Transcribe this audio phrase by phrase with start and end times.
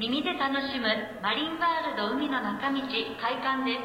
[0.00, 0.86] 耳で楽しむ
[1.20, 2.78] マリンワールド海の中道
[3.20, 3.78] 開館で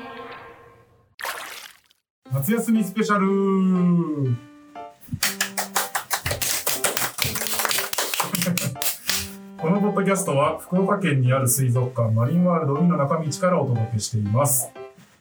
[2.29, 2.32] す。
[2.32, 3.25] 夏休みスペシャル。
[9.57, 14.71] このポッドキャストは福岡県にある水族館マリンワールド海の中道からお届けしています。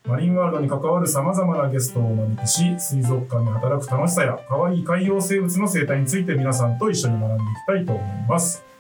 [0.07, 8.72] マリンワールドに関わる様々なゲストをお招きし水族館で働く楽しさや可愛い海洋生物の生態について皆さんと一緒に学んでいきたいと思います。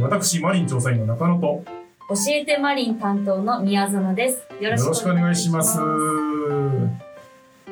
[0.00, 1.64] 私マリン調査員の中野と
[2.08, 4.46] 教えてマリン担当の宮園です。
[4.62, 5.78] よろしくお願いします。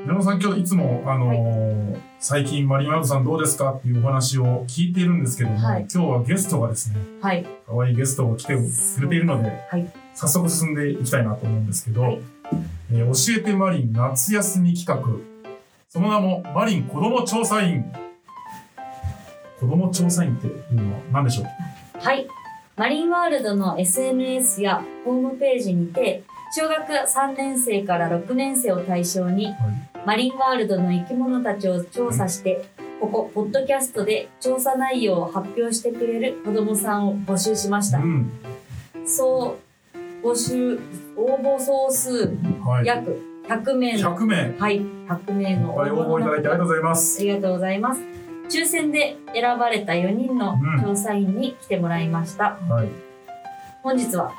[0.07, 7.45] 矢野さん、今日いつも、あのー最近マリンワールドさんどうですかっていうお話を聞いているんですけども、はい今日はゲストがですね、はい。
[7.67, 8.61] 可愛いゲストが来てく
[9.03, 9.93] れているので、はい。
[10.15, 12.21] 早速進んでいきたいなと思うんですけど、はい
[12.93, 15.05] えー教えてマリン夏休み企画、
[15.89, 17.85] その名もマリン子ども調査員。
[19.59, 21.47] 子ども調査員っていうのは何でしょう？
[22.03, 22.27] はい。
[22.75, 29.55] マリンワールドの SNS やホームページにて、小学3年生から6年生を対象に、
[30.05, 32.65] マリンワールドの生き物たちを調査して、
[33.01, 38.01] ここ、ポッドキャストで調査内容を発表してくれる子どもさんを募集しましたう。
[38.01, 38.33] ん。
[39.07, 39.59] そ
[39.95, 40.81] う、募集、
[41.17, 42.87] 応募総数はい。
[42.87, 43.17] 約
[43.47, 44.57] 100名の、100名。
[44.59, 47.21] はい、100名の応募いただいてありがとうございます。
[47.21, 48.22] ありがとうございます。
[48.53, 52.59] 抽選で選ばれた4人の調査員に来てもらいました。
[52.69, 52.89] はい。
[53.83, 54.31] 本日は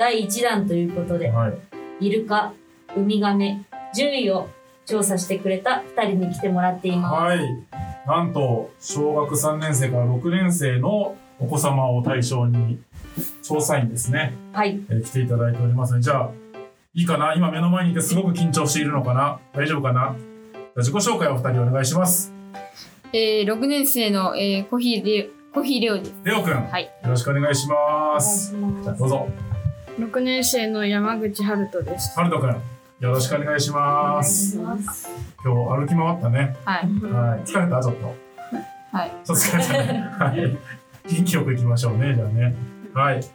[0.00, 1.58] 第1弾ということで、はい。
[2.00, 2.52] イルカ、
[2.96, 4.48] ウミガメ、獣医を
[4.84, 7.14] 調査してくれた2人に来てもらっています。
[7.14, 7.38] はい。
[8.06, 12.80] なんと、小学3年生から6年生のお子様を対象に、
[13.42, 14.80] 調査員ですね、はい。
[14.90, 16.30] えー来ていただいておりますじゃあ、
[16.94, 17.34] いいかな？
[17.34, 19.38] 今目の前にいてすごく緊張しているのかな？
[19.54, 20.16] 大丈夫かな？
[20.76, 22.35] 自己紹介をお二人お願いします。
[23.18, 26.14] えー、6年生の、えー、コヒレコヒレオです。
[26.22, 26.90] レオくん、よはい。
[27.02, 28.48] ろしくお願いします。
[28.50, 29.28] しますじゃあどうぞ。
[29.98, 32.14] 6年生の山口春人です。
[32.14, 32.60] ハルトくん、よ
[33.00, 34.58] ろしくお願いします。
[34.60, 35.08] お願いします
[35.42, 36.56] 今日歩き回ったね。
[36.66, 36.80] はい。
[37.10, 37.40] はい。
[37.48, 37.80] 疲れた？
[37.82, 38.14] ちょっと。
[38.92, 39.10] はい。
[39.24, 40.00] ちょっと疲れたね。
[40.20, 40.58] はい。
[41.10, 42.54] 元気よく行きましょうね、じゃあね。
[42.92, 43.22] はい。
[43.22, 43.28] じ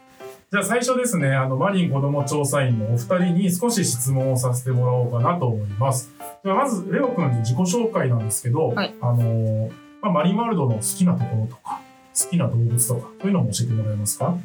[0.56, 6.08] ゃあ最初ですね、あの、マリン子ども調査員のお二人に少し質問をさせてもらおうかなと思います。
[6.44, 8.92] ではまず、レオ君の自己紹介なんですけど、はい。
[9.00, 11.80] あのーまあ、マリンワールドの好きなところとか、
[12.20, 14.36] 好きな動物とか、そういうのも教えてもらえますか？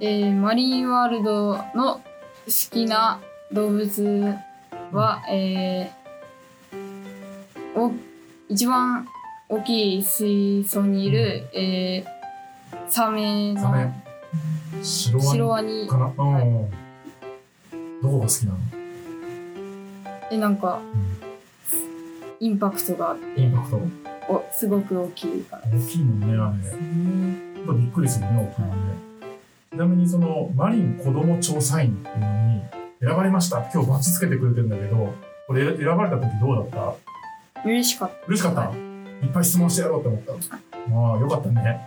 [0.00, 2.02] えー、マリンワールドの好
[2.70, 3.20] きな
[3.52, 4.34] 動物
[4.90, 7.92] は、えー、お
[8.48, 9.06] 一番
[9.50, 13.92] 大きい水槽にいる、えー、サメサメ。
[14.76, 15.86] のシロワニ。
[15.86, 16.10] かな？
[16.16, 16.44] うん、はい
[18.02, 18.58] どこが好きなの、
[20.30, 21.23] えなんかうん
[22.44, 23.80] インパクトがあってインパクト。
[24.28, 27.66] おすごく大きいから大きいもんね、あれ。
[27.66, 28.94] とびっくりするね、大きいもんね。
[29.72, 32.62] ちなみにそのマリン子ども調査員っていうのに
[33.00, 33.62] 選ばれました。
[33.72, 35.14] 今日バッチつけてくれてるんだけど、
[35.46, 36.96] これ選ばれた時どうだっ
[37.56, 37.62] た？
[37.64, 38.64] 嬉しかった嬉しかった、
[39.26, 40.32] い、っぱい質問してやろうって思った。
[40.34, 41.80] ああ、よかったね。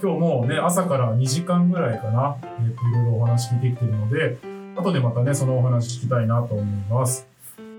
[0.00, 4.38] 今日もうね、朝から2時間ぐらいかな、えっ、と、いろいろお話聞いてきてるので、
[4.76, 7.26] 後でまたね、そのお話聞きたいなと思います。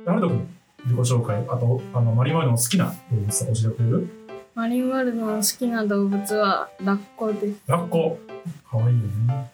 [0.05, 0.54] ハルト君、
[0.85, 4.07] 自己紹介、あと、あの、マリンワールドの好きな動物教えてくれる？
[4.53, 7.59] マリンワールドの好きな動物はラッコです。
[7.67, 8.17] ラッコ。
[8.69, 9.51] かわいいよね。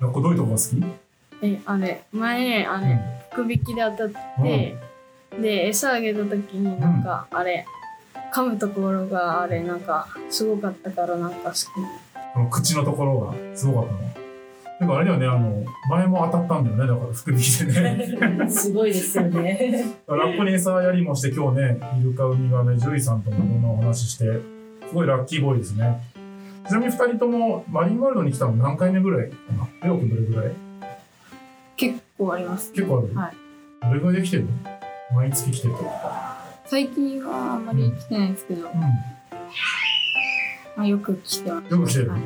[0.00, 0.84] ラッコどういうとこが好き？
[1.40, 3.00] えあれ前あれ、うん。
[3.44, 4.76] 福引きで当たって、
[5.40, 7.64] で餌あげた時になんか、あれ
[8.34, 11.64] 噛むところがあれなんかすごかったからなんか好き。
[12.34, 14.27] この口のところがすごかったの？
[14.80, 18.46] でもあれだよね、あの、前も当たったんだよね、だから福引きでね。
[18.48, 19.84] すごいですよね。
[20.06, 24.24] ラッコに餌やりもして今日ね、イルカ、ウミガメ、ジュイさんともいろんなお話しして、
[24.88, 26.00] すごいラッキーボーイですね。
[26.68, 29.68] ちなみに二人ともマリンワールドに来たの何回目ぐらいかな？
[29.82, 30.52] レオ君どれぐらい？
[31.76, 33.14] 結構あります結構ある？
[33.18, 33.88] はい。
[33.88, 34.50] どれぐらいで来てるの？
[35.16, 35.74] 毎月来てる
[36.66, 38.70] 最近はあんまり来てないんですけど、う
[40.76, 41.74] まあ、よく来てます。
[41.74, 41.78] ん。
[41.80, 42.10] よく来てる。
[42.10, 42.20] はい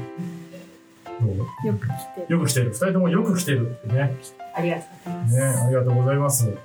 [1.29, 2.71] よく来てるよく来てる。
[2.71, 4.17] 二人ともよく来てるってね。
[4.55, 5.35] ありがとうございます。
[5.37, 6.57] ね、ありがとうございます。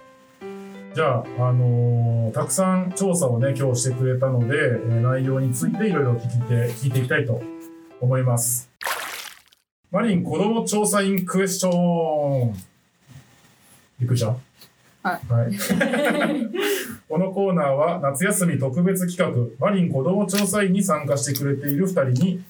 [0.95, 7.41] じゃあ、あのーたくさん調査をね、今日してくれたので、えー内容についていろいろ聞いて、聞いていきたいと
[8.01, 8.69] 思います。
[9.91, 12.53] マリン子供調査員クエスチョン。
[13.99, 14.35] びっくりした
[15.03, 15.53] はい
[17.07, 22.43] このコーナーは夏休み特別企画、マリン子供調査員に参加してくれている2人に、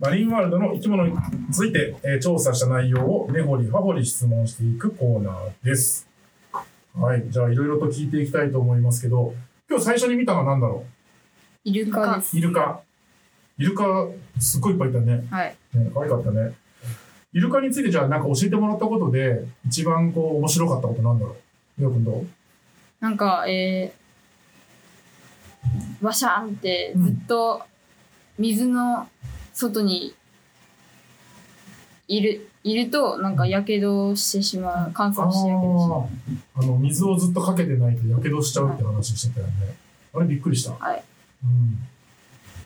[0.00, 1.16] マリンワールドの生き物に
[1.50, 6.08] ついて、えー調査した内容を根掘り葉掘り質問していくコーナーです。
[6.94, 9.34] はい、じゃあいろいろと聞いていきたいと思いますけど、
[9.68, 10.84] 今日最初に見たのは何だろ
[11.64, 12.80] イルカですうイルカ。
[13.58, 14.06] イルカ、
[14.38, 15.26] すっごいいっぱいいたね。
[15.32, 16.54] はいね可愛かったね。
[17.32, 21.36] イルカについてじゃあなんか教えてもらったことで、一番こう面白かったことなんだろ
[21.76, 21.80] う？
[21.80, 22.26] レオ君どう？
[23.00, 27.62] なんか、えー、バシャンってずっと
[28.38, 29.08] 水の
[29.58, 30.14] 外に
[32.06, 34.90] いる、いると、なんか、やけどしてしまう。
[34.94, 36.08] 乾燥してやけどしまう。
[36.54, 39.52] あの、水をずっとかけてないとやけどしちゃうって話してたよね。
[40.14, 40.72] あれびっくりした。
[40.72, 41.02] はい。
[41.44, 41.78] うん。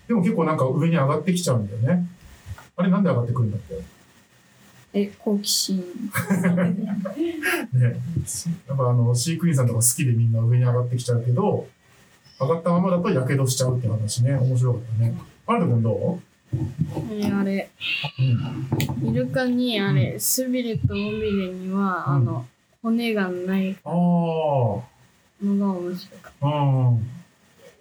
[0.07, 2.07] でも結構なんか上に上がってきちゃうんだよね。
[2.77, 3.81] あれなんで上がってくるんだって
[4.93, 5.79] え、好奇心。
[7.73, 7.97] ね。
[8.69, 11.67] やっぱあの、飼育員さんとか好きでみんな上に上がってきちゃうけど、
[12.39, 14.35] 上がったままだとやけどしちゃうって話ね。
[14.35, 15.17] 面白かったね。
[15.47, 16.21] あれと君ど
[17.11, 17.71] えあれ。
[18.19, 21.03] イルカにあれ、スビレとオビ
[21.47, 22.47] レには、うんあの、
[22.83, 23.93] 骨がないああ。
[23.93, 24.83] の
[25.41, 26.51] が面白かっうん。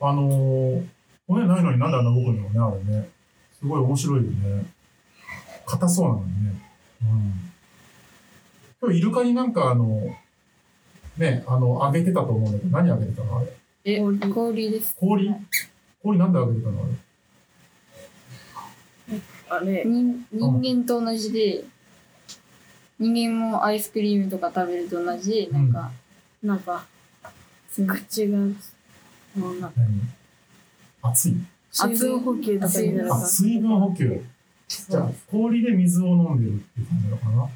[0.04, 0.86] あのー、
[1.28, 3.10] 骨ないのになんであんな動くんだろうね、あれね。
[3.60, 4.66] すごい面白いよね。
[5.66, 6.54] 硬そうなのにね。
[7.04, 7.52] うん。
[8.82, 10.16] 今日イルカになんかあの、
[11.18, 13.48] ね、あの、あげてたと思うんだけど、何あげてたのあれ？
[13.84, 14.96] え、氷氷です。
[15.00, 15.32] 氷？
[16.02, 16.94] 氷なんであげてたのあれ？
[19.52, 19.58] た。
[19.58, 21.64] あれ、人人間と同じで、
[23.00, 25.92] 人間もアイスクリームとか食べると同じで、なんか、
[26.44, 26.86] なんか、
[27.88, 30.02] 口が、もうな何？
[31.04, 31.36] 熱い？
[31.72, 34.22] 水分補給とかになるあ、か水分補給。
[34.68, 37.50] じゃあ、氷で水を飲んでるっていう感じなのかな？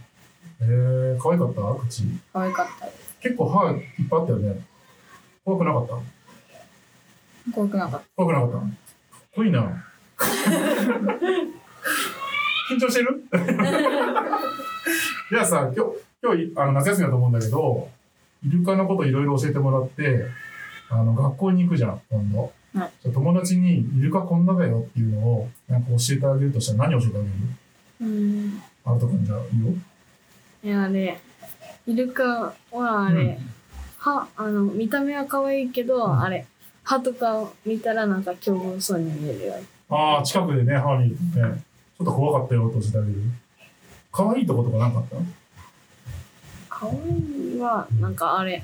[0.62, 1.62] えー、可愛かった？
[1.86, 2.04] 口。
[2.34, 2.88] 可愛かった。
[3.22, 3.78] 結構歯いっ
[4.10, 4.60] ぱいあったよね。
[5.44, 7.52] 怖くなかった？
[7.52, 8.58] 怖くなかっ怖くなかった？
[8.58, 8.70] かっ
[9.36, 9.86] こいいな。
[12.72, 13.24] 緊張してる？
[15.32, 15.92] じゃあさ、今日、
[16.24, 17.90] 今日、あの、夏休みだと思うんだけど、
[18.46, 20.26] イルカのこといろいろ教えてもらって、
[20.90, 22.42] あの、学校に行くじゃん、今度。
[22.42, 27.32] はいじゃあ友達に、イルカこんなだよっていうのを、なんか教えてあげるとしたら何教えてあげる？
[28.02, 28.62] うん。
[28.84, 29.74] あるとくんじゃあいいよ。
[30.64, 31.18] いや、あれ、
[31.88, 33.38] イルカはあれ、うん
[33.98, 36.46] 歯、あの、見た目は可愛いけど、うんあれ、
[36.84, 39.54] 歯とかを見たらなんか凶暴そうに見えるよ。
[39.90, 41.64] ああ、近くでね、歯見るとね、
[41.98, 43.16] ちょっと怖かったよって教えてあげる。
[44.12, 45.16] 可愛いとことかなかった？
[46.70, 48.64] 可愛いは、なんかあれ、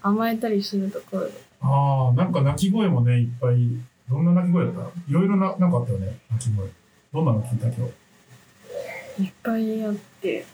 [0.00, 1.32] 甘えたりするところで。
[1.60, 3.68] ああ、なんか鳴き声もね、いっぱい、
[4.08, 4.80] どんな鳴き声だった？
[5.08, 6.68] いろいろな、なんかあったよね、鳴き声。
[7.12, 7.86] どんなの聞いた今
[9.16, 9.22] 日？
[9.24, 10.46] いっぱいあって、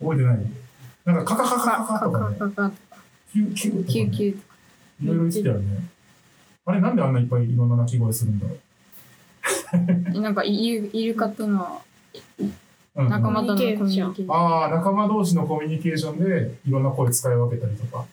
[0.00, 0.46] 覚えてない？
[1.06, 2.72] なんかカカカカカカカとかね、カカカ
[3.32, 3.92] キューキューとか、ね、た。
[3.92, 4.44] 救急とか。
[5.02, 5.84] いろいろ言ってたよね。
[6.66, 8.58] あれなんであんないっぱいいろんな鳴き声するんだろう。
[9.72, 11.82] え なんかイルイルカとの
[12.94, 14.32] 仲間とのコミュニケーション。
[14.32, 18.04] ああ、仲間同士のコミュニケーションでいろんな声使い分けたりとか。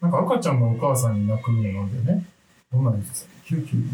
[0.00, 2.24] なんか赤ちゃんのお母さんに泣くのなんだよね。
[2.72, 3.30] どんなのですか？
[3.46, 3.84] キューキュー。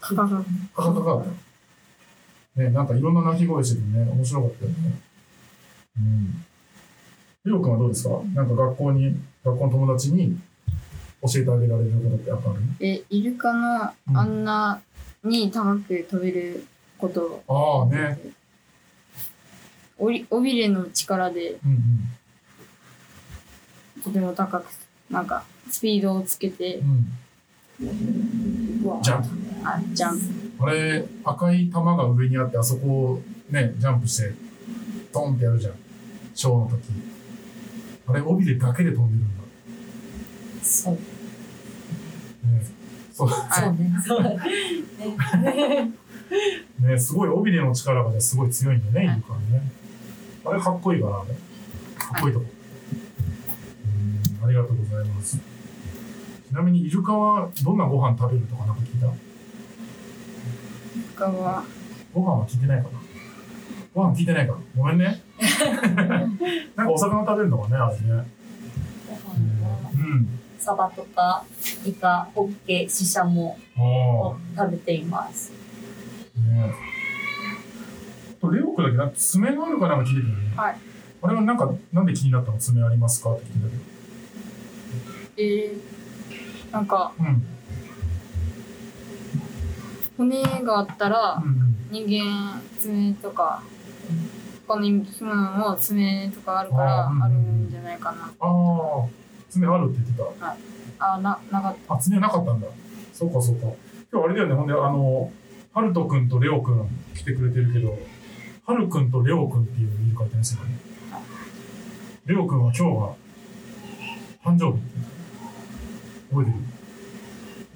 [0.00, 0.44] カカカ。
[0.74, 1.24] カカカ。
[2.62, 4.76] ね、なんかいろんな鳴き声しててね、面白かったよね。
[5.98, 6.44] うん。
[7.44, 8.10] りょうくんはどうですか？
[8.34, 10.38] なんか学校に、学校の友達に
[11.22, 12.60] 教えてあげられることってやっぱある？
[12.80, 14.80] え、イルカのあんな
[15.26, 16.66] に高く飛べる
[16.98, 18.18] ことああね。
[19.98, 21.72] おり尾びれの力でうん
[23.96, 24.02] うん。
[24.02, 24.66] とても高く、
[25.10, 27.06] なんかスピードをつけて、うん。
[29.02, 29.28] ジャンプ。
[29.64, 30.64] あジャンプ。
[30.64, 34.32] あれ、赤い玉が上にあって、あそこをね、ジャンプして、
[35.12, 35.74] ドンってやるじゃん。
[36.34, 36.76] ショーの時。
[38.08, 39.44] あれ、尾びれだけで飛んでるんだ。
[40.62, 40.94] そう。
[40.94, 41.00] ね、
[43.16, 43.28] そう。
[43.30, 43.34] そ
[43.68, 43.94] うね。
[44.06, 45.92] そうね。
[46.80, 49.62] ね、すごい尾びれの力がね、すごい強いんだよね、イルカはね。
[50.44, 51.34] あれ、かっこいいかな、あれ。
[51.98, 52.46] かっこいいとこ。
[54.42, 55.38] うん、ありがとうございます。
[55.38, 55.40] ち
[56.52, 59.06] なみに、イルカはどんなご飯食べるとかなんか聞いた？
[59.06, 59.10] イ
[60.98, 61.64] ルカは、
[62.12, 62.90] ご飯は聞いてないかな
[63.94, 65.22] ご飯聞いてないかごめんね。
[66.76, 68.00] なんかお魚食べるのかね、あれね。
[69.08, 70.28] ご飯はうん。
[70.66, 71.44] サバとか
[71.84, 75.52] イカ、ホッケ、シシャモあを食べています。
[76.36, 76.40] あ。
[76.40, 76.74] ね
[78.40, 80.56] とレオ君だけなんか爪があるかなんか聞いてたよね。
[80.56, 80.76] はい。
[81.22, 83.82] あれはなんか、なんで気になったの爪ありますかって聞いたけど。
[85.36, 87.46] えー、なんかうん。
[90.18, 91.76] 骨があったらうんうん。
[91.92, 93.62] 人間爪とか、
[94.66, 98.24] 他の生き物も爪とかあるからあーうんあるんじゃないかな。
[98.24, 99.06] ああ、
[99.56, 100.34] 爪あるって言って
[100.98, 101.94] あ、な、なかった。
[101.94, 102.66] あ、爪なかったんだ。
[103.14, 103.68] そうかそうか。
[104.12, 105.32] 今日あれだよね、ほんで、あの、
[105.72, 107.98] ハルト君とレオ君来てくれてるけど、
[108.66, 110.76] ハル君とレオ君っていうイルカいたんですよね。
[112.26, 113.14] レオ君は今日が
[114.52, 114.82] 誕生日
[116.30, 116.56] 覚えてる？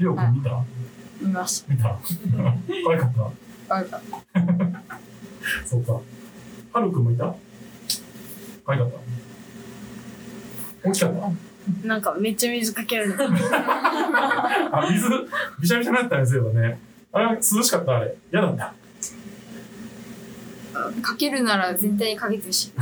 [0.00, 0.64] レオ君見た、た。
[1.22, 1.98] 見まし見た？
[2.84, 3.18] 可愛かった？
[3.18, 3.30] た。
[3.68, 4.00] 可愛かっ
[4.32, 4.40] た。
[5.66, 6.00] そうか。
[6.72, 7.34] はるくんもいた？
[8.66, 8.90] 可愛かっ
[10.82, 10.88] た？
[10.88, 11.49] 大きかった？
[11.84, 13.24] なんかめっちゃ水かけられた。
[14.72, 15.08] あ、水、
[15.60, 16.78] びしゃびしゃになったね、そういえばね。
[17.12, 18.14] あれ、涼しかった、あれ。
[18.32, 18.74] 嫌だった。
[21.02, 22.72] かけるなら絶対にかけてほしい。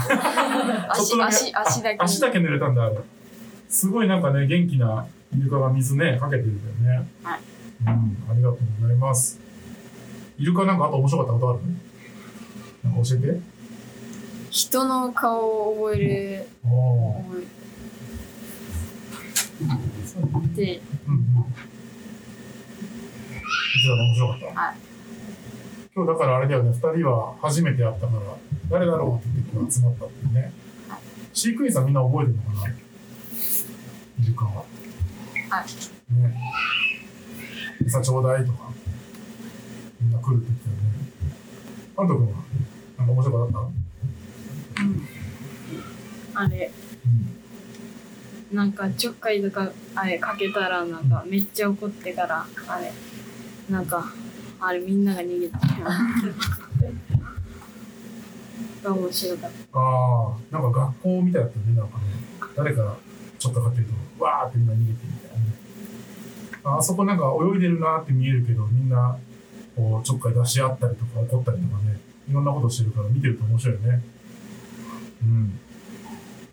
[0.88, 1.97] 足、とだけ足、足だけ。
[1.99, 2.97] あ足だけ濡れたんだ、あれ。
[3.68, 5.06] すごいなんかね、元気な
[5.37, 7.08] イルカが水ね、かけてるんだよね。
[7.23, 7.40] はい。
[7.80, 9.38] うん、ありがとうございます。
[10.38, 11.61] イルカなんかあと面白かったことある？
[12.85, 13.40] なんか教えて。
[14.50, 16.68] 人の顔を覚える。
[16.70, 17.25] おー。
[17.25, 17.57] 覚え
[20.54, 21.22] て、うんうん。
[23.74, 24.46] 実はね、面白かった。
[24.60, 24.76] はい。
[25.94, 28.20] 今日だからあれだよね、二人は初めて会ったから、
[28.70, 30.52] 誰だろうって言って今日集まったってね。
[31.32, 32.74] 飼育員さんみんな覚えてるのかな？
[34.22, 34.64] イルカは。
[35.50, 35.64] はい。
[36.14, 36.36] ね。
[37.84, 38.70] 餌ちょうだいとか、
[40.00, 40.82] みんな来るって言ってたよね。
[41.96, 42.32] ハルト君は、
[42.98, 43.70] なんか面白かっ
[46.34, 46.40] た？
[46.40, 46.70] あれ、
[47.06, 47.38] うん。
[48.52, 52.93] なんかちょっかいとか、あれかけたらなんかめっちゃ怒ってから、あれ、
[53.71, 54.12] なんか、
[54.61, 55.59] あれみんなが逃げた。
[58.90, 59.78] 面白かった。
[59.78, 62.05] ああ、なんか学校みたいだったね、なんかね。
[62.57, 62.97] 誰か
[63.38, 63.87] ちょっとかってる
[64.19, 65.43] と、わーってみんな逃げてみたいなね。
[66.64, 69.19] ああそこなんか泳いでるなって見えるけど、みんな、
[69.76, 72.00] こう、ちょっかい出し合ったりとか怒ったりとかね、
[72.31, 74.02] いろんなことしてるから見てると面白いよね。
[75.23, 75.61] うん。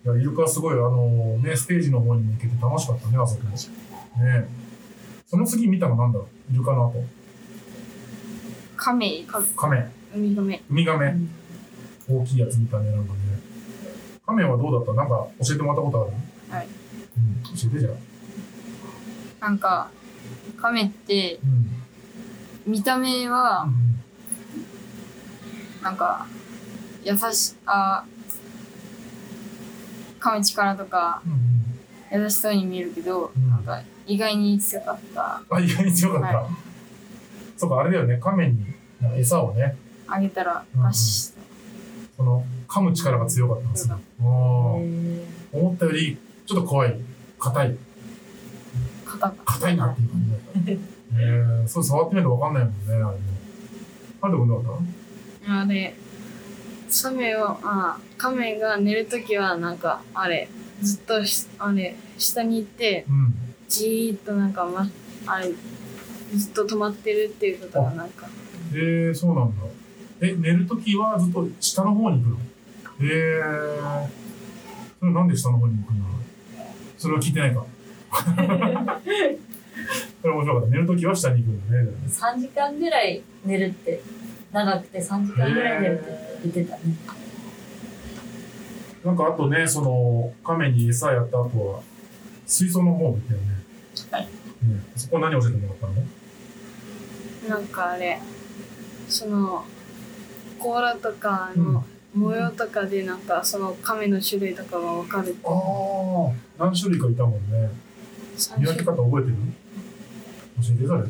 [0.05, 3.49] いや、イルカはすごい、あのね、ステージの方に向けて楽しかったね、あそこも。
[4.23, 4.47] ね
[5.25, 6.53] その次見たのなんだろう？
[6.53, 7.03] イルカの後。
[8.77, 9.23] 亀、
[9.55, 9.89] カメ。
[10.13, 10.61] ウミガメ。
[10.69, 11.15] ウミガメ。
[12.07, 13.19] 大きいやつ見たね、なんかね。
[14.23, 14.93] カメはどうだった？
[14.93, 16.11] なんか教えてもらったことある？
[16.55, 16.67] はい。
[17.17, 17.89] うん、教えてじゃ
[19.41, 19.45] あ。
[19.47, 19.89] なんか、
[20.57, 21.39] 亀って、
[22.65, 22.71] うん。
[22.73, 23.67] 見た目は、
[25.81, 26.27] なんか、
[27.03, 28.05] 優し、あ、
[30.25, 32.17] 亀力とか、うん。
[32.17, 32.23] うん。
[32.23, 35.41] 優しそうに見えるけど、うんなんか、意外に強かった。
[35.49, 36.37] あ、意外に強かった。
[36.37, 36.49] は
[37.57, 38.65] そうか、あれだよね、亀に
[39.15, 39.77] 餌をね、
[40.07, 41.33] あげたら、ガシ
[42.17, 43.99] その、噛む力が強かったんですよ。
[44.19, 46.95] 思ったより、ちょっと怖い。
[47.39, 47.69] 硬い。
[47.69, 47.77] ッ
[49.05, 49.33] 肩が。
[49.45, 50.81] 硬いなっていう感じだった。
[51.17, 53.21] えー、そう触ってみるとわかんないもんね、あれね。
[54.21, 54.73] ハルト君どうだっ
[55.45, 55.95] たあれ、
[56.95, 60.47] サメを、あ、カメが寝るときはなんか、あれ、
[60.81, 63.33] ずっとし、あれ、下に行って、うん。
[63.67, 64.89] じーっとなんか、ま、
[65.25, 65.51] あれ、
[66.33, 68.29] ずっと止まってるっていうことがなんか、
[68.71, 69.63] えー、そうなんだ。
[70.21, 72.37] え、寝るときはずっと下の方に行くの？
[73.01, 74.07] えー、
[75.01, 76.15] それなんで下の方に行くんだろう？
[76.97, 77.65] それは聞いてないか。
[80.21, 80.69] それ面白かった。
[80.69, 81.89] 寝るときは下に行くんだね。
[82.07, 84.01] 3時間ぐらい寝るって
[84.55, 86.81] 長くて3時間ぐらい寝るって言ってたね
[89.03, 91.81] なんかあとね、その、亀に餌やった後は、
[92.47, 93.45] 水槽の方見たよね。
[94.11, 94.29] はいね。
[94.95, 95.93] そこ何教えてもらったの？
[97.49, 98.19] なんかあれ、
[99.09, 99.65] その、
[100.57, 101.83] 甲羅とかの
[102.15, 105.47] 模様とかでなんか、その亀の種類とかがわかるって。
[105.47, 107.69] ああ、何種類かいたもんね。
[108.37, 109.35] 三見分け方覚えてる？
[110.63, 111.03] 教えて、それ。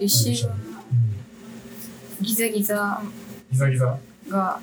[0.00, 0.69] 後ろ、うん。
[2.20, 3.02] ギザギザ
[3.50, 3.98] ギザギザ。
[4.28, 4.60] が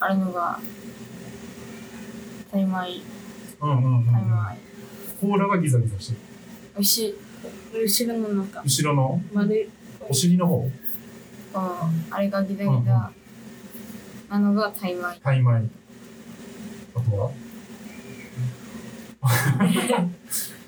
[0.00, 0.58] あるのが、
[2.50, 3.00] タイマイ、
[3.60, 4.06] うんうんうん。
[4.06, 4.58] タイマイ。
[5.26, 6.18] 甲羅がギザギザしてる。
[6.78, 7.14] 牛、
[7.74, 9.20] 後ろのなんか、後ろの？
[9.32, 9.68] 丸い、
[10.08, 10.68] お尻の方？
[11.52, 11.76] この
[12.10, 13.10] あれがギザギザ
[14.28, 15.20] なのがタイマイ。
[15.22, 15.62] タイマイ。
[16.94, 17.30] あとは？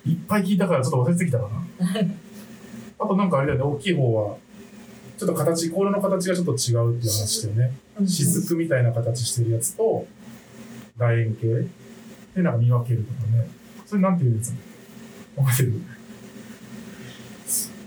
[0.07, 1.63] いっぱい聞いたからちょっと忘れてきたかな。
[3.01, 4.37] あとなんかあれだよね、大きい方は、
[5.19, 7.73] ちょっと形、甲羅の形がちょっと違うっていう話してるね。
[8.05, 10.07] 雫みたいな形してるやつと、
[10.97, 11.47] 楕円形。
[12.37, 13.49] でなんか見分けるとかね。
[13.85, 14.53] それなんていうやつ？
[15.37, 15.83] 覚えてる？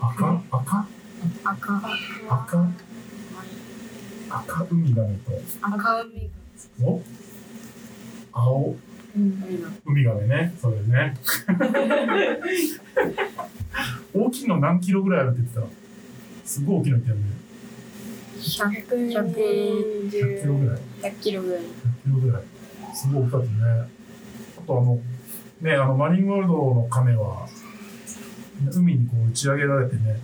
[0.02, 0.44] 赤？
[0.52, 0.88] 赤？
[1.46, 1.82] 赤、
[2.30, 2.68] 赤？
[4.30, 6.30] 赤ウミガメと、赤海
[6.84, 7.02] お？
[8.34, 8.76] 青？
[9.16, 9.44] うん、
[9.86, 10.54] ウミガメね。
[10.62, 11.16] そうですね。
[14.14, 15.81] 大きいの何キロぐらいあるって言ってた
[16.52, 17.24] すごい大きいの言ったよね。
[18.42, 20.82] 100、100キロぐらい。
[21.02, 21.62] 100キロぐらい。
[21.62, 21.66] 100
[22.04, 22.44] キロぐらい。
[22.94, 23.52] すごい大きかったね。
[24.58, 25.00] あとあの、
[25.62, 27.48] ね、あの、マリンワールドのカメは、
[28.70, 30.20] 海にこう打ち上げられてね、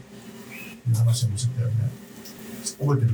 [0.89, 1.75] いう話もしてたよね。
[2.77, 3.11] 覚えてる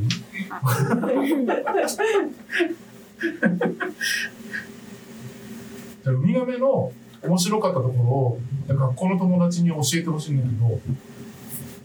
[6.06, 6.92] ウミガメの
[7.22, 10.80] 面白かったところを学校の友達に教えてほしいんだけど、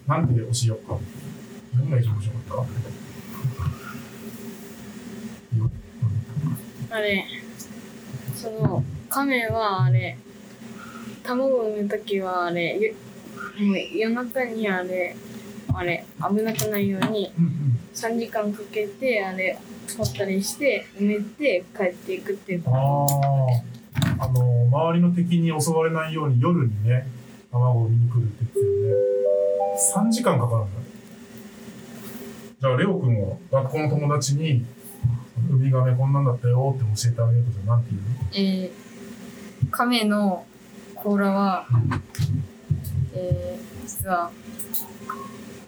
[0.08, 0.98] なんて教えようか。
[1.76, 2.66] 何が一番面白かっ
[6.90, 6.96] た？
[6.96, 7.24] あれ、
[8.34, 10.16] その、亀はあれ、
[11.22, 12.94] 卵を産むときはあれ、ゆ
[13.66, 15.14] もう夜中にあれ、
[15.74, 17.78] あれ、危なくないようにうんうん。
[17.92, 19.58] 3時間かけて、あれ、
[19.98, 22.70] 掘ったりして、埋めて帰っていくっていうか。
[22.72, 22.74] あ
[23.04, 24.24] あ。
[24.24, 27.06] あの、周りの敵に襲われないように夜にね、
[27.52, 28.94] 卵を産みに来るって言ってるね。
[29.94, 30.80] 3時間かかるんだ。
[32.60, 34.64] じゃあ、レオ君は学校の友達に、
[35.50, 38.02] ウミガメこんなんだったよって教えてあげるとじゃあなんて言う
[38.34, 40.44] えー、亀の
[40.94, 41.66] 甲羅は、
[43.14, 44.30] えー、実は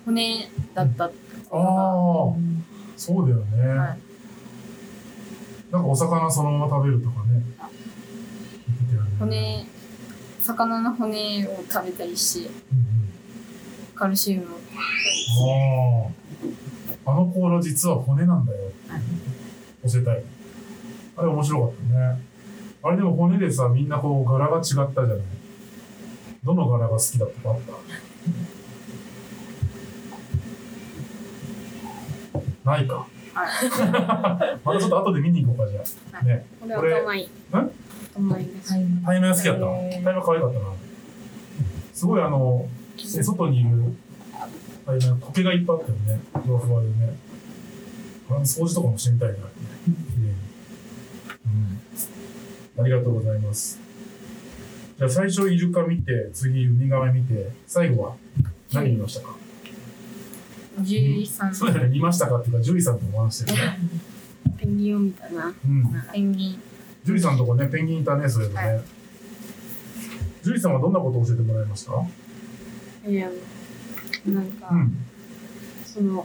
[0.04, 1.12] 骨だったっ
[1.52, 2.34] ああ、
[2.96, 3.68] そうだよね。
[3.68, 3.98] はい
[5.70, 7.38] なんかお魚そのまま食べるとかね。
[7.38, 7.46] ね。
[9.20, 9.66] 骨
[10.50, 12.50] 魚の骨を食べたりして
[13.94, 16.10] カルシウムをあ
[17.06, 17.12] あ。
[17.12, 18.58] あの甲羅実は骨なんだよ。
[19.90, 20.22] 教えたい。
[21.16, 22.20] あれ面白かったね。
[22.82, 24.72] あれでも骨でさ、みんなこう柄が違った
[25.06, 25.18] じゃない。
[26.44, 27.60] どの柄が好きだったかあっ
[32.64, 32.70] た？
[32.70, 33.06] ないか。
[34.64, 35.82] またちょっと後で見に行こうか、じゃ
[36.20, 36.22] あ。
[36.24, 36.44] ね。
[36.60, 37.28] これは頭いい。
[37.52, 37.70] 頭
[38.18, 38.70] いいです。
[39.04, 39.60] タイムが好きだった。
[39.60, 40.66] タイムが可愛かったな。
[41.92, 43.70] すごいあの、ね外にいる、
[44.86, 46.20] あれね、苔がいっぱいあったよね。
[46.44, 47.16] ふわふわでね。
[48.28, 49.34] あの掃除とかもしてみたいな。
[49.36, 49.40] 綺
[50.18, 50.34] 麗に
[52.76, 52.82] うん。
[52.84, 53.78] ありがとうございます。
[54.98, 58.16] じゃあ最初イルカ見て、次ウミガメ見て、最後は
[58.72, 59.34] 何見ましたか？
[60.84, 63.78] 獣医さんそうだよね、見ましたかっていうか、ジュリさんとも話してるね。
[64.58, 65.46] ペンギンを見たな。
[65.46, 66.02] うん。
[66.12, 66.62] ペンギン
[67.10, 68.60] ジュリさんのとこね、ペンギンいたね、それでね。
[68.60, 68.80] は
[70.44, 73.10] ジュリさんはどんなことを教えてもらいました？
[73.10, 73.28] いや、
[74.26, 74.96] なんか、うん。
[75.84, 76.24] その、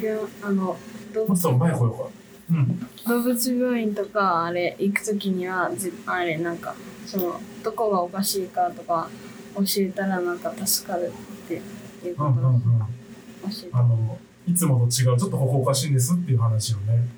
[0.00, 0.76] 病あの、
[1.12, 2.10] 動もっと前来ようか。
[2.52, 2.88] うん。
[3.08, 9.08] 動物病院とかあれ行くときにはぜあれなんかそのどこがおかしいかとか
[9.56, 11.12] 教えたらなんか助かる
[11.44, 11.62] っていう
[12.10, 12.60] うんことをうんうん。
[12.60, 17.17] 教えてあの、いつもと違う、ちょっとここおかしいんですっていう話をね。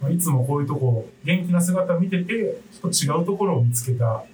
[0.00, 4.24] まあ、いつもこういうとこ、元気な姿見てて、ちょっと違うところを見つけた、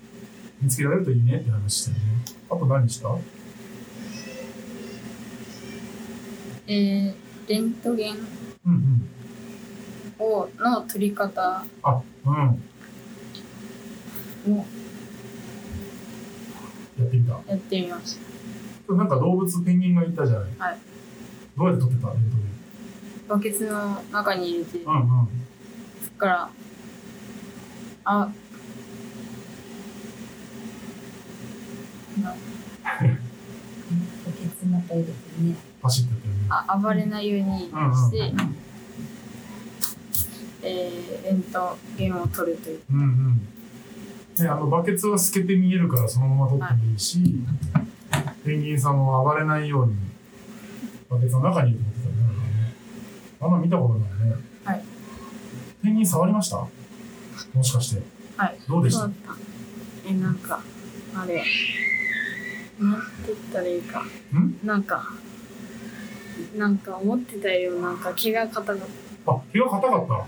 [0.61, 2.03] 見つけられるといいねって話してるね。
[2.51, 3.09] あと何した？
[6.66, 7.14] えー、
[7.48, 8.14] レントゲン
[8.66, 8.72] うん
[10.20, 10.25] うん。
[10.25, 12.35] をの取り方あ、うん。
[14.53, 14.66] も
[16.98, 17.40] やってみた？
[17.46, 18.18] やってみまし
[18.87, 20.51] たなんか動物ペンギンがいたじゃない。
[20.59, 20.79] はい。
[21.57, 22.09] どうやって撮ってた？
[22.09, 25.29] レントゲンバケツの中に入れてうんうん。
[26.22, 26.48] から
[28.04, 28.30] あ
[32.22, 32.37] なバ
[33.00, 35.56] ケツの中入れてね。
[35.82, 36.46] 走ってたよね。
[36.48, 38.32] あ暴れないようにうんうんして、
[40.62, 43.48] えー、レントゲンを取るといううんうん。
[44.44, 47.18] ね、あの、バケツは透けて見えるからそのまま撮ってもいいし、
[48.44, 49.96] ペンギンさんも暴れないように、
[51.11, 52.28] バケツの中に入れて撮ってたよね。
[52.28, 52.74] なんかね
[53.40, 54.51] あんま見たことないね。
[55.83, 55.88] はい。
[55.88, 56.57] ペンギン触りました？
[57.55, 58.03] もしかして。
[58.37, 58.57] はい。
[58.68, 59.11] どうでした？
[60.07, 60.61] えなんか
[61.14, 61.45] あれ。
[62.79, 64.01] なんて言ったらいいか。
[64.01, 64.07] ん？
[64.64, 65.05] なんか
[66.57, 68.88] なんか思ってたよりなんか毛が硬かっ
[69.27, 70.27] あ、毛が硬かった。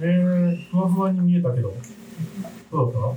[0.00, 1.74] えー、ふわふわに見えたけど。
[2.70, 3.16] どうだっ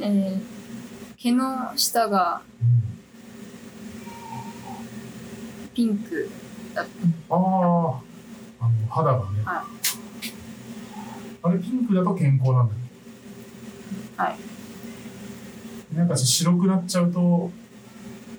[0.00, 0.06] た？
[0.06, 0.40] えー、
[1.16, 2.82] 毛の下がうん。
[5.74, 6.28] ピンク
[6.76, 6.84] あ
[7.34, 7.36] あ、
[8.60, 9.42] あの、肌がね。
[9.44, 9.64] は
[11.42, 12.80] あれ、ピンクだと健康なんだよ。
[14.16, 14.36] はい
[15.94, 17.50] なんか白くなっちゃうと、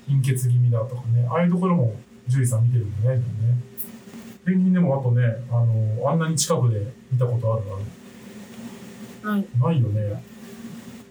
[0.08, 1.28] 貧血気味だとかね。
[1.30, 3.18] ああいうところも、獣医さん見てるんだね。
[3.18, 3.62] でもね
[4.46, 7.64] ペンギンでもあとね、あの、あんなに近くで見たことある
[9.24, 10.24] あないるないよね。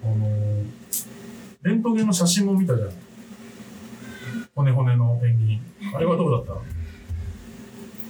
[0.03, 0.65] あの、
[1.63, 2.91] レントゲンの写真も見たじゃん。
[4.55, 5.61] 骨骨のペンギン。
[5.95, 6.80] あれはどうだったた？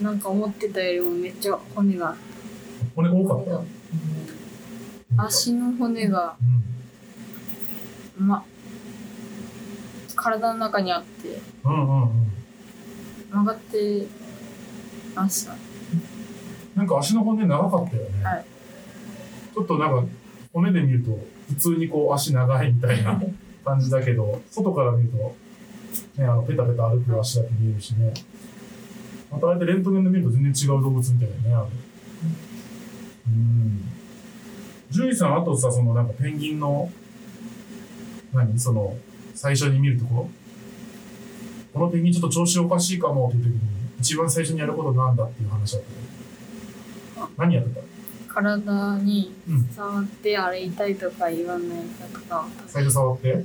[0.01, 2.17] なんか思ってたよりもめっちゃ骨が
[2.97, 3.65] 骨多かっ
[5.17, 5.25] た？
[5.25, 6.37] 足の骨が、
[8.19, 8.27] うん。
[8.29, 8.45] ま、
[10.17, 12.11] 体の中にあってうんうんうん。
[13.31, 14.07] 曲がって
[15.15, 15.55] ました
[16.75, 18.25] なんか足の骨長かったよね。
[18.25, 18.45] はい
[19.53, 20.13] ちょっとなんか
[20.53, 23.21] 骨で見ると普通にこう足長いみたいな
[23.65, 25.17] 感じだけど、外から見ると、
[26.17, 28.15] ね、あのペタペタ歩く足だけ見えるしね。
[29.31, 31.69] またあれでレントゲンで見ると全然違う動物みたいだよね、あれ。
[33.29, 33.81] うん。
[34.91, 36.91] 獣医さん、あとさ、そのなんかペンギンの、
[38.33, 38.59] 何？
[38.59, 38.97] その、
[39.35, 40.29] 最初に見るところ？
[41.73, 43.61] このペンギンちょっと調子おかしいかもっていう時に、
[44.01, 45.83] 一番最初にやることなんだっていう話だっ
[47.17, 48.35] たの何やってた？
[48.35, 52.49] 体にうん触ってあれ痛いとか言わないかとか。
[52.67, 53.45] 最初触って？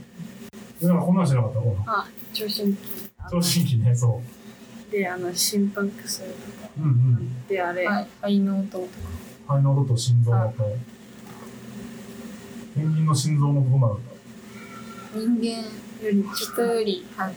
[0.82, 1.60] でなんかこんなんしなかった？
[1.60, 2.80] ほらあ聴診器。
[3.20, 4.22] あ聴診器ねそ
[4.96, 7.48] であの心拍数とかううんうん。
[7.48, 8.08] であれ、はい。
[8.22, 8.88] 肺の音とか。
[9.46, 10.54] 肺の音と心臓の音。
[12.76, 13.94] ペンギンの心臓の音どんなだ。
[13.96, 13.98] っ
[15.14, 15.48] 人間
[16.06, 17.34] より人より、はい、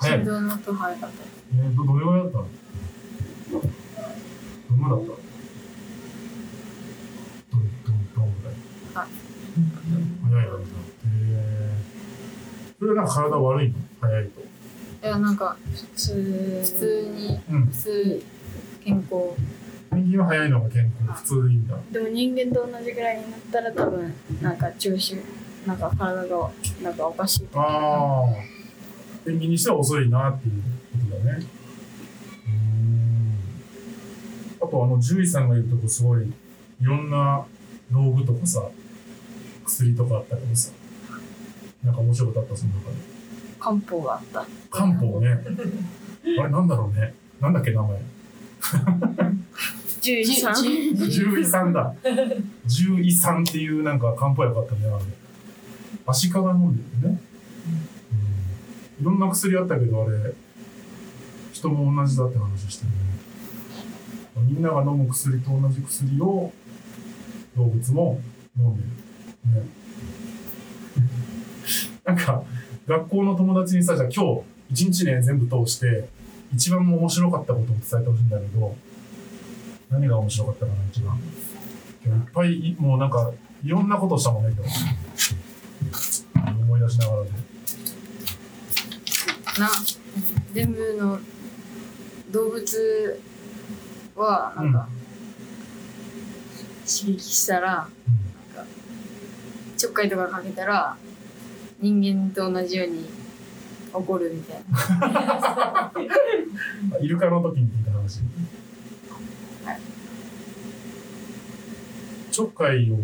[0.00, 1.16] 心臓の音早かった。
[1.54, 2.48] えー、どどれぐらいだったの？
[4.70, 5.06] どんなだった？
[7.52, 8.54] どんどんどんぐらい？
[8.94, 9.06] はい。
[10.30, 10.64] 早いよね
[11.06, 12.78] へー。
[12.80, 13.74] それはなんか体悪いの？
[14.00, 14.49] 早いと
[15.02, 16.14] いやなんか普通
[16.62, 17.66] 普通にうん。
[17.66, 18.22] 普通
[18.84, 19.10] 健康。
[19.90, 21.20] ペンギンは早いのが健康。
[21.22, 21.76] 普通でいいんだ。
[21.90, 25.16] でも人間と同じぐらいになったら多分なんか調子
[25.66, 26.50] なんか体が
[26.82, 28.26] なんかおかしいああ
[29.24, 30.62] ペンギンにしては遅いなっていう
[31.10, 31.46] ことだね。
[32.46, 33.34] うーん。
[34.62, 37.44] あとあの獣医さんがいるとこすごいいろんな
[37.90, 38.62] 道具とかさ
[39.66, 40.72] 薬とかあったけどさ
[41.84, 43.19] なんか面白いことあったその中で
[43.60, 44.44] 漢方があった。
[44.70, 45.38] 漢方ね。
[46.38, 47.14] あれなんだろうね。
[47.40, 48.00] なんだっけ名前。
[50.00, 50.54] 獣医さん？
[50.54, 51.94] じ獣医さんだ。
[52.68, 55.04] 獣医さんっていうなんか漢方薬あったねあれ。
[56.06, 57.20] 足利飲んでるね、
[58.98, 60.32] うん、いろんな薬あったけどあれ
[61.52, 62.96] 人も同じだって話してるね。
[64.48, 66.52] みんなが飲む薬と同じ薬を
[67.56, 68.20] 動物も
[68.58, 68.88] 飲んでる。
[69.62, 69.68] ね。
[72.04, 72.42] なんか
[72.90, 76.08] 学校の友達にさじゃあ今日一日ね全部通して
[76.52, 78.74] 一番面白かったことを伝えてほしいんだけど
[79.90, 81.16] 何が面白かったかな一番。
[82.04, 83.30] 今日いっぱいいもうなんか
[83.64, 86.24] いろんなことしたもんね今日。
[86.62, 87.30] 思い出しながらで。
[89.60, 89.70] な
[90.52, 91.20] 全部の
[92.32, 93.20] 動物
[94.16, 94.88] はなんか、
[96.84, 97.88] 刺激したら
[99.76, 100.96] ちょっかいとかかけたら
[101.80, 103.08] 人間と同じように
[103.92, 104.78] 怒るみたいな。
[105.02, 105.92] あ
[107.00, 108.20] イルカの時に聞いた話。
[112.30, 112.96] ちょっかいを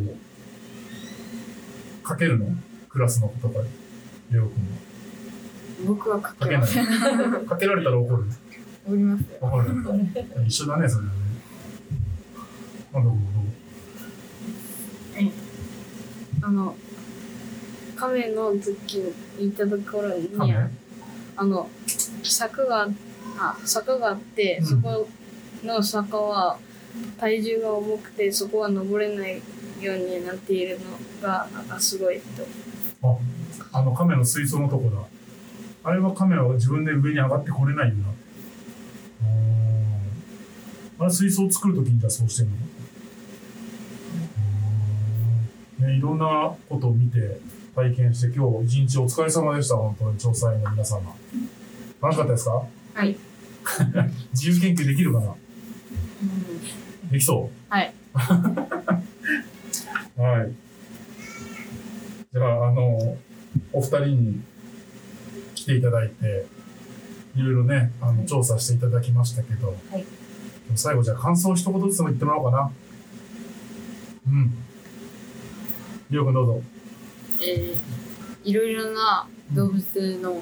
[2.02, 2.46] かけるの？
[2.88, 3.66] クラスの子とかに
[4.30, 4.54] レオ君
[5.86, 6.68] 僕はかはかけない。
[7.46, 8.24] かけられたら怒る。
[8.86, 9.26] 怒りますよ。
[9.40, 9.68] 怒る。
[10.46, 11.18] 一緒だねそれはね。
[12.94, 13.10] あど
[17.96, 19.02] 亀の時
[19.38, 20.30] にいたところに
[21.36, 21.68] あの
[22.22, 22.88] 坂が
[23.38, 24.66] あ坂があって、うん。
[24.66, 25.08] そこ
[25.64, 26.58] の坂は
[27.18, 29.42] 体重が重くてそこは登れない
[29.80, 30.84] ようになっているの
[31.20, 32.46] がなんかすごいと。
[33.72, 35.02] あの亀の水槽のとこだ。
[35.84, 41.04] あれは亀は自分で上に上がってこれないよなあー。
[41.04, 42.46] あれ水槽作るときにじゃあそうしてん
[45.80, 45.88] の？
[45.88, 47.38] ねいろんなことを見て
[47.76, 51.14] 体験して今日一日お疲れ様でした本当に調査員の皆様
[52.00, 52.62] 楽しかったですか？
[52.94, 53.16] はい
[54.32, 55.34] 自由研究できるかな？
[57.10, 57.72] できそう？
[57.72, 57.94] はい
[60.16, 60.52] はい。
[62.32, 63.16] じゃあ、あの、
[63.72, 64.40] お二人に
[65.54, 66.46] 来ていただいて、
[67.34, 70.04] いろいろね、あの、調査していただきましたけど、はい
[70.74, 72.70] 最後、じゃあ、感想を一言ずつでも言ってもらおうかな。
[74.26, 74.52] うん。
[76.10, 76.62] りょうくんどうぞ。
[77.40, 77.76] えー
[78.44, 80.40] いろいろな動物の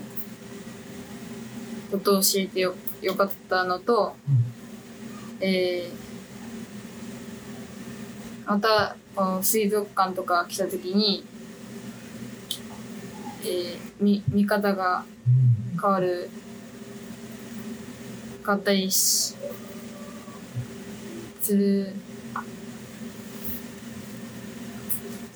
[1.90, 4.14] ことを教えてよよかったのと、
[5.40, 6.04] えー
[8.46, 11.24] またこう水族館とか来た時に、
[13.42, 15.30] えー見見方がう
[15.76, 15.78] ん。
[15.80, 16.28] 変わる
[18.44, 19.35] 変わったりし
[21.40, 21.94] する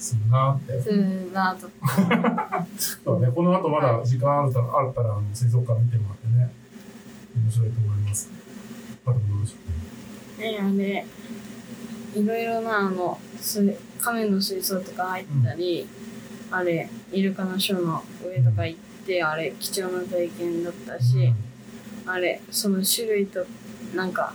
[0.08, 0.80] するなって。
[0.80, 1.68] するなと。
[3.04, 6.50] そうね、この後まだ時間あったら、あったら、あの水族館見てもらってね、
[7.36, 8.30] 面白いと思います。
[9.04, 11.06] あとどうでしょねあれ
[12.14, 15.86] いろいろなあのす亀の水槽とか入ったり、
[16.50, 21.00] あれイルカのショーの上とか行って、あれ貴重な体験だったう。
[21.00, 21.32] し、
[22.06, 23.44] あれその種類と
[23.94, 24.32] なんか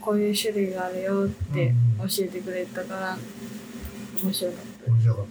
[0.00, 3.18] こういう種類があるよって教えてくれたから
[4.22, 5.26] 面白かった面白かっ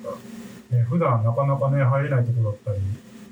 [0.69, 0.75] た。
[0.75, 2.79] ね、普段なかなかね、入れないところだったり、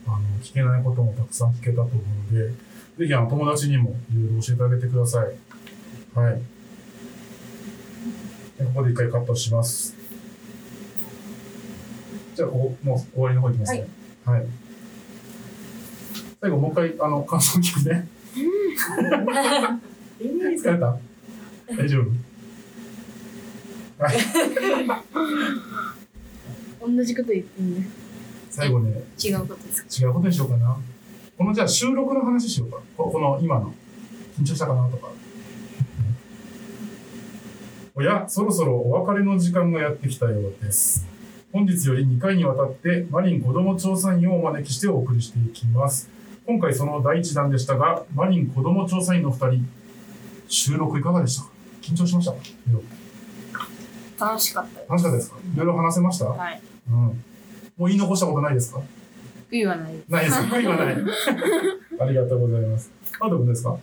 [0.08, 2.50] あの、聞けないこともたくさん聞けたと思うので、
[2.98, 5.26] ぜひあの友達にもいろいろ教えてあげてください。
[6.16, 6.42] はい。
[8.60, 9.96] でここで一回カットします。
[12.36, 13.88] じゃあ、ここ、もう終わりの方いきますね。
[14.26, 14.46] はい。
[16.42, 18.08] 最後、もう一回、あの、感想聞くね。
[20.20, 20.98] 疲れた
[21.76, 22.06] 大丈夫？
[26.86, 27.88] 同じこと言ってんね。
[28.50, 30.08] 最後ね、違うことですか？
[30.08, 30.78] 違うことにしようかな。
[31.38, 32.80] このじゃあ収録の話しようか。
[32.98, 33.74] ここの今の。
[34.40, 35.10] 緊張したかなとか。
[37.96, 41.06] おや、そろそろお別れの時間がやってきたようです。
[41.52, 46.10] 本日より2回にわたってマリン子ども調査員をお招きしてお送りしていきます。
[46.48, 49.68] 今回その第一弾でしたが、マリン子ども調査員の2人、
[50.48, 51.52] 収録いかがでしたか？
[51.82, 52.32] 緊張しました？
[52.32, 53.68] か
[54.20, 54.90] 楽しかったです。
[54.90, 55.38] 楽しかったですか？
[55.54, 56.62] いろいろ話せました、はい。
[56.90, 56.96] うん。
[56.96, 57.14] も
[57.80, 58.82] う言い残したことないですか？
[59.52, 59.94] 悔いはない。
[60.10, 60.40] ないです。
[60.40, 60.96] 悔いはない。
[62.00, 62.92] ありがとうございます。
[63.20, 63.78] あどうですか？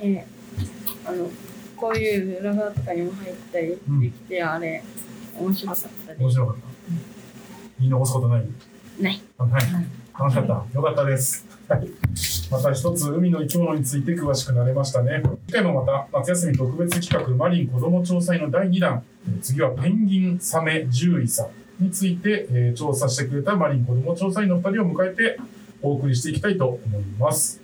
[0.00, 0.26] ええ
[1.06, 1.28] あの、
[1.76, 3.76] こういう裏側とかにも入ったりで
[4.08, 4.82] きて、あれ、
[5.38, 6.14] 面白かった。
[6.22, 6.62] 面白かった。
[7.78, 8.46] 言い残すことない？
[9.00, 9.22] ない。
[9.38, 9.62] あはい。
[10.18, 10.52] 楽しかった。
[10.74, 11.44] よかったです。
[11.68, 11.88] はい。
[12.50, 15.22] また一つ海の生き物について詳しくなれましたね。
[15.46, 19.02] 次回もまた夏休み特別企画マリン子ども調査員の第2弾。
[19.28, 25.38] えー次はペンギン、サメ、獣医さんについて、えー調査してくれたマリン子ども調査員の2人を迎えて
[25.82, 27.60] お送りしていきたいと思います。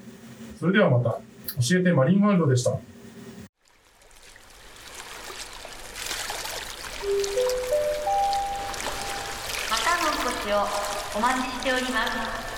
[0.58, 1.20] それではまた
[1.60, 2.70] 教えてマリンワールドでした。
[2.70, 2.78] ま
[9.78, 10.60] たのお越しを
[11.18, 12.51] お待ちしております